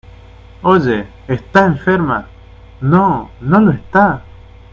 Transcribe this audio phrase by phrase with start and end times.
[0.63, 2.27] ¡Oye!¡ está enferma!¡
[2.81, 4.23] no, no lo está!